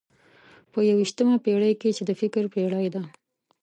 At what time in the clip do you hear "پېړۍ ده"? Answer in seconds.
2.53-3.01